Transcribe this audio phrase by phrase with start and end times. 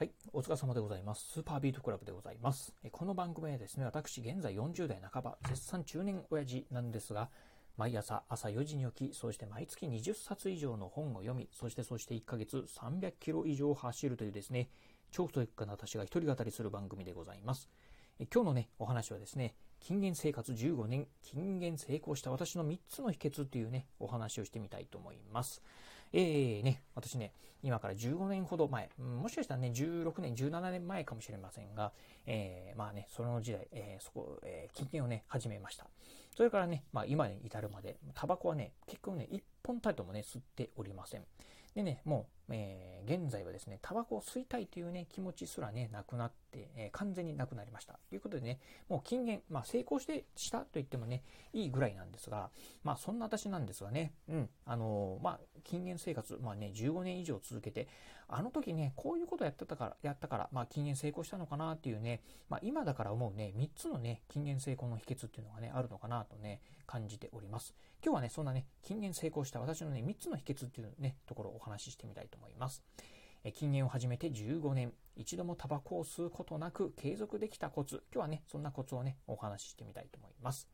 [0.00, 1.30] はい、お疲れ様でございます。
[1.30, 2.72] スーパービートクラブでございます。
[2.90, 7.28] この番組はですね、私、現在40代半ば、絶賛中年親父なんですが、
[7.76, 14.70] 毎朝朝4時に起き、そして毎月20冊以上の本を読み、そしてそして1ヶ月300キロ以上走るというですね、
[15.10, 17.68] 超太くな私が一人語りする番組でございます。
[18.32, 25.62] 今日のね、お話はですね、金言生活15年、金言成功した私の3つの秘訣っていうね、お話をしてみたいと思います。
[26.12, 27.32] えー、ね、私ね、
[27.62, 31.92] 今から15年ほど前、もしかしたらね、16年、17年前かもしれませんが、
[32.26, 35.86] えー、まあね、その時代、えー、そこ、えー、禁煙をね、始めました。
[36.36, 41.24] それからね、まあ今に至るまで、タバコはね、結構ね、1本たりともね、吸っておりません。
[41.74, 47.98] でね、もう、えー、現在はですね、タバコを吸いたいというね、気持ちすらね、なくなって、えー、完全になくなりました。
[48.08, 48.58] ということでね、
[48.88, 51.22] もう禁煙、まあ成功してしたと言ってもね、
[51.52, 52.50] いいぐらいなんですが、
[52.84, 57.88] まあそんな私なんですがね、うん、あのー、まあ禁煙生活、まあね、15年以上続けて、
[58.28, 67.74] あの時ね、こういうことやってたから、やったから、まあ禁煙成功したのかなっていうね、まあ今だから思うね、3つのね、禁煙成功の秘訣っていうのがね、あるのかなとね、感じております。
[68.02, 72.39] 今日はね、そんなね、禁煙成功した私のね、3つの秘訣っていうね、ところをお話ししてみたいと思います。
[73.44, 78.02] え禁煙を始めて15年、一度もタバコを吸うことなく継続できたコツ。
[78.12, 80.68] 今日はね、そんなコツをね、お話ししてみたいと思います。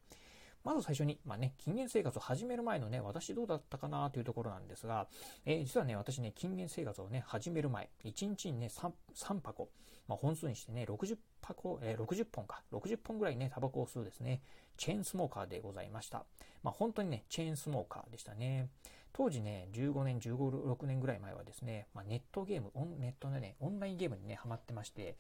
[0.65, 5.07] まず最初に、まあね、禁煙生活を始める前のね、私どうだったかなというところなんですが、
[5.45, 9.69] えー、実はね、私ね、禁煙生活をね、始める前、1日にね、3, 3箱、
[10.09, 14.43] まあ、本数にしてね、60箱、えー、60本か、60本ぐらいね、タバコを吸うですね、
[14.77, 16.25] チェーンスモーカーでございました。
[16.65, 18.69] まあ、本当にね、チェーンスモーカーでしたね。
[19.17, 20.37] 当時ね、15年、15、
[20.75, 25.17] 6年ぐらい前はですね、まあ、ネットゲーム、ネットのね、オンラインゲームにね、ハマってまして、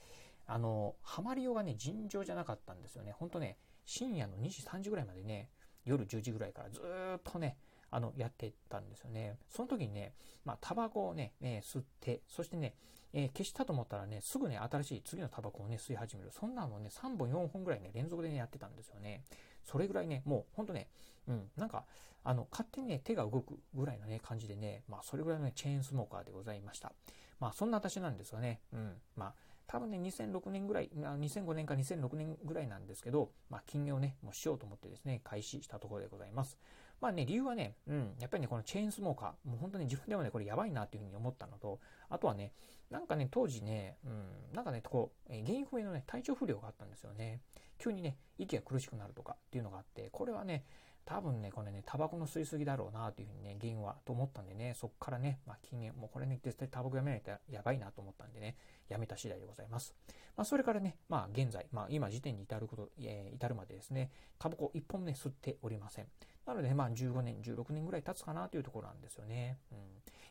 [0.47, 3.12] あの、ハマりようがね、尋常じゃなかったんですよね。
[3.12, 5.48] ほんとね、深夜の2時、3時ぐらいまでね、
[5.86, 6.78] 夜10時ぐらいからず
[7.16, 7.56] っとね、
[7.91, 9.38] あの、やってたんですよね。
[9.48, 10.12] その時にね、
[10.44, 12.75] まあ、タバコをね、え、吸って、そしてね、
[13.14, 16.31] えー、消したと思ったらね、すぐね、新しい次のタバコをね、吸い始める。
[16.33, 19.25] そんなのね、3本、4本ぐらいね、連続でね、やってたんですよね。
[19.67, 20.88] それぐらいね、もう、ほんとね、
[21.28, 21.84] うん、なんか、
[22.25, 26.93] あの、勝手にね、手が動くぐらいのね、感じでね、まあ、それぐらいのね、チェーンスモーカーでございました。
[27.38, 29.34] まあ、そんな私なんですがね、うん、まあ、
[29.66, 36.56] 多分ね、2006年ぐらい、2005年か2006年ぐらいなんですけど、まあ、金魚をね、もうしようと思ってですね、開始したところでございます。
[37.00, 41.78] まあね、理由はね、うん、やっぱりね、このチェーンスモーカー、もう本当に自分でもね、これやばいなっていうふうに思ったのと、
[42.09, 42.53] あとはね、
[42.91, 47.41] なんかね、当時ね、うん、なんかね、こう、原因不明のね、体調不良があったんですよね。
[47.78, 50.64] 急にね、息が苦しくなるとかっていうのがあって、これはね、
[51.06, 58.56] 多分ね、これね、タバコの吸いすぎだろうなというふうにね、原因はと思ったんでね、そっからね、まあ、禁煙、もうこれね、絶対タバコやめないとやばいなと思ったんでね、
[58.88, 59.94] やめた次第でございます。
[60.36, 64.10] まあ、それからね、まあ、現在、まあ、今時点に至ること、えー、至るまでですね、
[64.41, 66.06] タバコ一本ね、吸っておりません。
[66.44, 69.59] なので、まあ、15年、16年ぐらい経つかなというところなんですよね。
[69.70, 69.78] うん。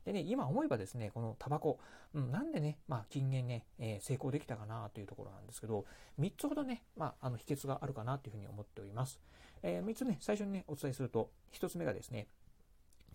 [0.06, 1.80] でね、今思えばですね、このタバコ、
[2.14, 5.86] うん、なんでね、まあ、禁煙ね、えー、成功できたかなというところなんですけど、
[6.20, 9.20] 3つほどね、まあ、あの、秘訣があるかなというふうに思っております。
[9.64, 12.28] えー、3つね、最初にね、お伝えすると、1つ目がですね、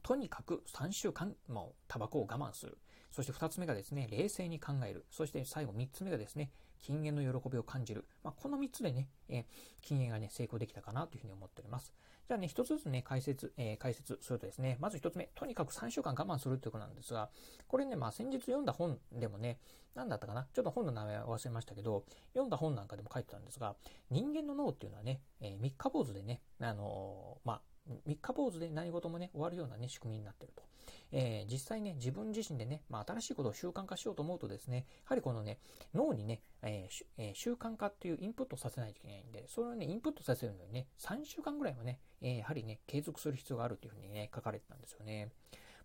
[0.02, 2.76] とにかく3週間、もうタバコを我慢する。
[3.12, 5.04] そして2つ目がですね、冷静に考える。
[5.10, 8.04] そして最後3つ目がですね、禁煙の喜びを感じる。
[8.22, 9.44] まあ、この3つでね、えー、
[9.82, 11.92] 禁煙がね、成功できたかなというふうに思っております。
[12.28, 17.28] じゃあね、1つずつね、解説、えー、解説するとですね、まず1つ目、とにかく3週間我慢するということなんですが、
[17.66, 19.58] これね、まあ先日読んだ本でもね、
[19.94, 23.74] 何だったかなちょっと本の名前は忘れましたけど、読んだ本なんかでも書いてたんですが、
[24.10, 27.60] 人間の脳っていうのはね、えー、三日坊主でね、あの、まあ、
[28.06, 30.62] 三日坊主で何事もね、終わるようなね、仕組みになってると。
[31.12, 35.58] えー、実際ね、自分自身でね、まあ、新しいことを習慣化しようと思うとですね、やはりこのね、
[35.94, 45.30] 脳にね、えーえー、習慣化っていうインプットさせないといけないんで、それをね、インプットさせるのにね、3週間ぐらいはね、え、やはりね、継続する必要があるというふうにね、書かれてたんですよね。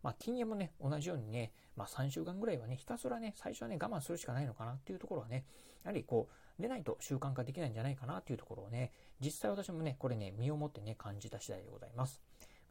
[0.03, 5.45] まあ、禁煙もね、同じようにね、まあ、3週間ぐらいはね、ひたすらね、最初はね、我慢するしかないのかなっていうところはね、
[5.83, 12.21] やはりこう、出ないと習慣化できないんじゃないかなっていうところをね、実際私もね、これね、身をもってね、感じた次第でございます。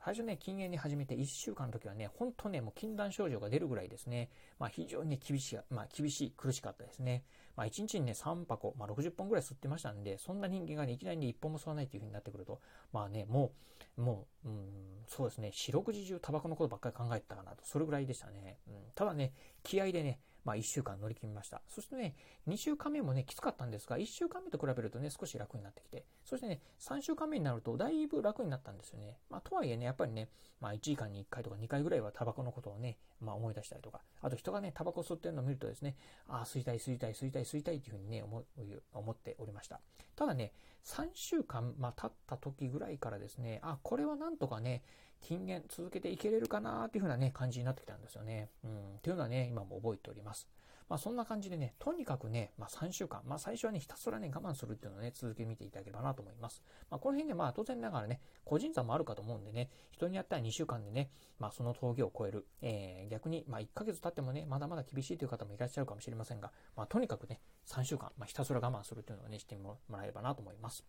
[0.05, 4.29] 最初ね、禁煙に始めて1週間の時はね、本当ね、もう禁断症状が出るぐらいですね、
[4.59, 7.25] まあ非常に厳しい、まあ厳しい、苦しかったですね。
[7.57, 12.61] まあ1日にね、3箱、まあ60本ぐらい吸ってましたんで、そんな人間がね、いきなりね1本も吸わないっていう風になってくると、
[12.93, 13.53] まあね、も
[13.97, 14.69] う、もう、うん、
[15.07, 18.59] そうですね、四六時中タバコのことばっかり考えてたかなと、それぐらいでしたね。
[18.69, 19.33] うん、ただね、
[19.63, 21.63] 気合でね、まあ1週間乗り切りました。
[21.69, 22.15] そしてね、
[22.49, 29.19] 2週間目もね、きつかったんですが、1週間目と比べるとね、少し楽になってきて、そしてね、3週間目になるとだいぶ楽になったんですよね。
[29.31, 30.29] まあとはいえね、やっぱりね、
[30.61, 35.97] まあ1時間に1回とか2回ぐらいはタバコのことをね、まあ思い出したりとか、あと人がね、タバコ吸ってるのを見るとですね、
[36.29, 38.45] ああ、吸いたい吸いたい吸いたい吸いたいっていうふうにね、思
[38.93, 39.81] 思っておりました。
[40.15, 40.53] ただね、
[40.85, 44.83] 3週間、まあ、経った時ぐらいからですね、あ、これはなんとかね、
[45.21, 48.51] 禁煙続けていけれるかなっていう風なね、感じになってきたんですよね。
[48.63, 50.47] うん、っていうのはね、今も覚えております。
[50.89, 56.63] まあ、そんな感じでね、とにかくね、まあ、3週間、まあ、最初はね、ひたすらね、我慢するっていうのをね、続けてみていただければなと思います。
[56.91, 70.85] まあ、この辺で、まあ、当然ながらね、個人差もあるかと思うんでね、人によっては2週間でね、まあ、その峠を越える、えー、逆に、まあ、1ヶ月経ってもね、まだまだ厳しいという方もいらっしゃるかもしれませんが、まあ、とにかくね、3週間、まあ、ひたすら我慢するというのをね、してもらえればなと思います。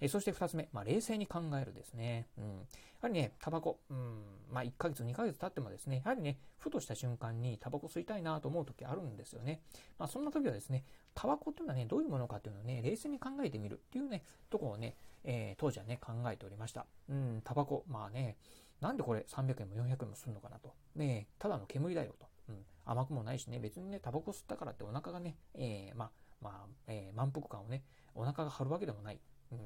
[0.00, 2.26] え、そして2つ目、まあ、冷静に考えるですね。
[2.38, 2.44] うん。
[2.44, 2.58] や
[3.02, 4.22] はりね、タバコ、うん、
[4.52, 9.60] まあ、1ヶ月、2ヶ月経ってもですね、やはりね、ふとした瞬間にタバコ吸いたいなと思う時あるんですよね。
[9.98, 10.84] まあ、そんな時はですね、
[11.14, 16.86] タバコというのはね、どういうものかっていうのをね、冷静に考えてみるっていうね、とこをね、えー、当時はね、考えておりました。
[17.08, 18.36] うん、タバコ、まあね、
[18.80, 20.72] なんでこれ300円も400円もするのかなと。
[20.94, 22.26] ねただの煙だよと。
[22.48, 26.10] うん、甘くもないしね、別にね、タバコ吸ったからってお腹がね、えー、まあ、
[26.40, 27.82] まあ、えー、満腹感をね、
[28.14, 29.20] お腹が張るわけでもない。
[29.52, 29.58] うん。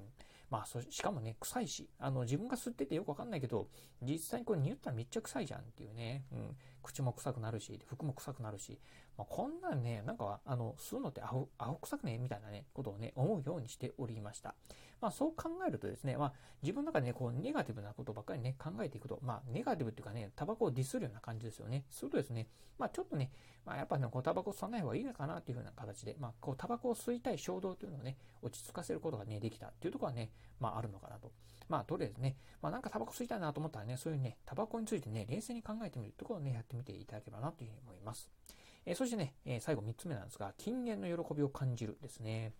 [0.50, 3.68] まあそ、しかもね、臭いし、あの、自分が吸っててよくわかんないけど、
[4.02, 8.78] 実際にこれ匂ったらめっちゃ臭いじゃんっていうね、うん、口も臭くなるし、服も臭くなるし、
[9.16, 14.54] まあ、こんなんね、なんか、あの、吸うのって青、青臭くねみたいなね、ことをね、思うようにしておりました。
[15.00, 16.32] まあ、そう考えるとですね、まあ、
[16.62, 21.84] 自分の中でね、こう、ネガティブなことばっかりね、考えていくと、まあ、ネガティブっていうかね、タバコをディスるような感じですよね。
[21.90, 22.48] するとですね、
[22.78, 23.30] まあ、ちょっとね、
[23.66, 30.30] まあ、やっぱね、こう、タバコ吸わない方がいいのかなっていう風な形で、まあ、こう、タバコを吸いたい衝動というのをね、落ち着かせることがね、できたっていうところはね、
[30.60, 31.32] まあ、あるのかなと。
[31.68, 38.30] まあ、とりあえずね、まあ、なんかタバコ吸いたいなと思ったらね、そういうね、タバコについてね、冷静に考えてみるところをね、やってみていただければなというふうに思います。
[38.86, 42.52] えー、そしてね、えー、最後3つ目なんですが、禁煙の喜びを感じるですね。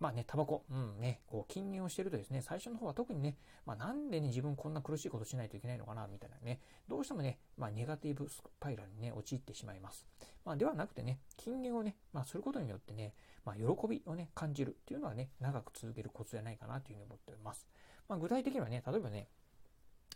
[0.00, 3.36] まあね、タバコ、うんね、こう、禁煙をしてるとですね、最初の方は特にね、
[3.66, 6.58] まあなんでね、自分こんな苦しいことしないといけないのかな、みたいなね、
[6.88, 10.06] どうしてもね、まあネガティブスパイラルにね、陥ってしまいます。
[10.46, 13.12] まあではなくてね、禁煙をね、まあすることによってね、
[13.44, 17.66] まあ喜びをね、感じるっていうのはね、長く続けるコツじゃないかなというふうに思っております。
[18.08, 19.28] まあ具体的にはね、例えばね、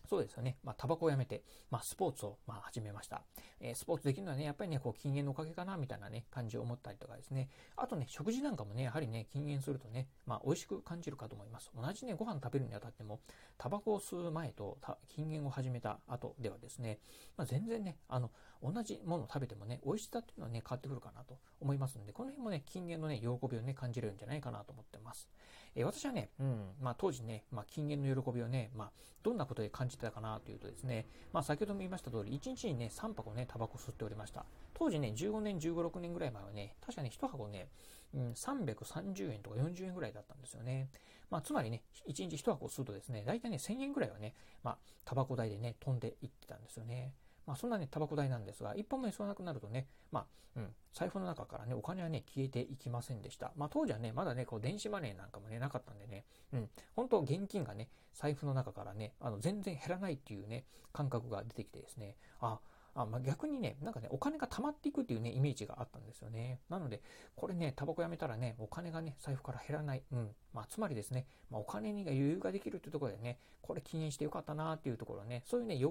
[0.08, 0.58] そうですよね。
[0.62, 3.22] まあ、タバコをやめて、まあ、スポーツを、まあ、始めました。
[3.60, 7.48] えー、スポーツできるのはね、やっぱりね、こう、禁煙のおかげかな、みたいなね、感じを思ったりとかですね。
[7.76, 11.70] あとね、食事なんかもね、やはりね、禁煙するとね、まあ、美味しく感じるかと思います。
[11.74, 13.20] 同じね、ご飯食べるにあたっても、
[13.56, 14.78] タバコを吸う前と、
[15.08, 16.98] 禁煙を始めた後ではですね、
[17.36, 18.30] まあ、全然ね、あの、
[18.62, 25.28] 同じものを食べてもね、美味しさっていうのはね、変わってくるかなと思いますので、この辺もね、禁煙のね、喜びをね、感じるんじゃないかなと思ってます。
[25.74, 28.90] え、私はね、うん、まあ当時ね、まあ禁煙の喜びをね、まあ
[29.22, 34.44] どんなことで感じてたかなというとですね、まあ先ほども言いました通り、1日にね、3箱ね、タバコ吸っておりました。
[34.74, 37.68] 当時ね、15年、15、6年ぐらい前はね、確かに1箱ね、
[38.14, 40.88] うん、330円とか40円ぐらいだったんですよね。
[41.30, 47.12] まあ、つまりね、1日1箱吸うとですね、大体ね、1000円ぐらいはね、まあ、タバコ代でね、飛んでいってたんですよね。
[47.46, 50.26] まあ、そんなね、タバコ代なんですが、一本目吸わなくなるとね、まあ、
[50.56, 53.52] うん、財布の中からね、お金はね、消えていきませんでした。
[53.56, 62.60] まあ、当時はね、まだね、こう、電子マネーなんかもね、なかったんでね、うん、本当現金がね、財布の中からね、あの、全然減らないっていうね、感覚が出てきてですね、あ、
[62.94, 66.60] あまあ、逆にね、なんかね、お金が貯まっていくっていうね、イメージがあったんですよね。
[66.68, 67.02] なので、
[67.34, 70.02] これね、タバコやめたらね、お金がね、財布から減らない。
[70.12, 70.30] うん。
[70.52, 75.84] まあ、つまりですね、まあ、お金に余裕ができるっていうところでね、これ禁煙してよかったなっていうところね、そういうね、喜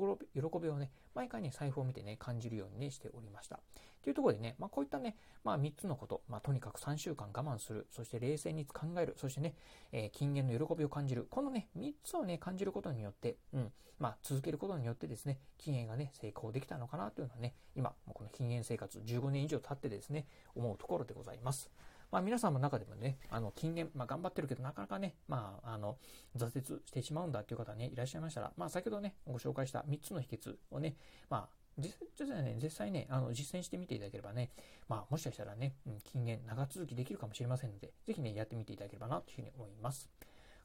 [0.60, 3.60] びをね、毎回ね、財布を見てね、感じるようにね、しておりました。
[4.04, 9.56] というところでね、まあ、こういったね、まあ、3つのこと、まあ、とにかく3週間我慢する、そして冷静に考える、そしてね、
[9.92, 21.72] えー、禁煙の喜びを感じる、このね、3つをね、感じることによって、うん、まあ、続けることによってですね、禁煙がね、成功できたのかなというのはね、今、この禁煙生活15年以上経ってですね、思うところでございます。
[22.12, 25.98] まあ、皆さんの中でもね、あの、禁煙、まあ、頑張ってるけど、なかなかね、まあ、あの、
[26.38, 30.96] 挫折してしまうんだっていう方ね、いらっしゃいましたら、まあ、先ほどね、ご紹介した3つの秘訣をね、
[31.30, 34.52] まあ、実際ね、実際ね、あの、実践してみていただければね、
[34.88, 40.10] まあ、もしかしたらね、うん、禁煙長続きできるかもしれませんので、ぜひね、やってみていただければな、というふうに思います。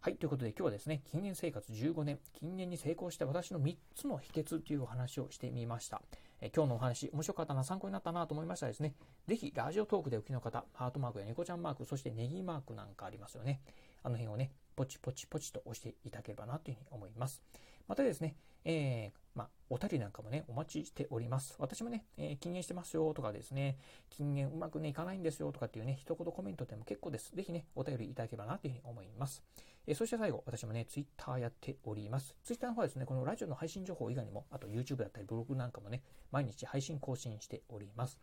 [0.01, 0.17] はい。
[0.17, 6.03] ということで今日はですね、禁煙生活15年、禁煙に成功した私の3つの秘訣というお話をしてみました。
[6.41, 8.95] え今日のお話、面白かったな、参考になったなと思いましたらですね、
[9.27, 13.61] ぜひラジオトークでお聞きの方、ハートマークや猫ちゃんマーク、そしてネギマークなんかありますよね。
[14.05, 17.43] あの辺をね、ポチポチポチと押していただければなというふうに思います。
[17.89, 21.57] またですね、えー、まあ、お便りなんかもね、お待ちしております。
[21.59, 23.79] 私もね、えー、禁煙してますよとかですね、
[24.11, 27.35] 禁煙うまくね、いかないんですよとかっていうね、一言コメントでも結構です。
[27.35, 29.43] ぜひね、お便りいただければなというふうに思います。
[29.87, 32.37] えー、そして最後、私もね、ツイッターやっております。
[32.45, 38.19] ツイッターの方はですね、このラジオの配信情報以外にも、あと YouTube だったりブログなんかもね、毎日配信更新しております。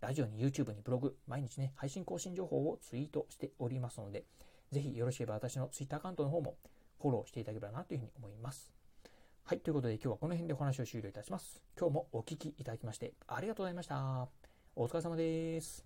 [0.00, 4.24] ラジオに YouTube にブログ、毎日ね、配信更新情報をツイートしておりますので、
[4.72, 6.56] ぜひよろしければ私のツイッターアカウントの方も
[7.00, 8.75] フォローしていただければなというふうに思います。
[9.48, 11.62] はい、ということで今日はこの辺でお話を終了いたします。
[11.78, 14.26] 今日もお聴きいただきましてありがとうございました。
[14.74, 15.85] お疲れ様です。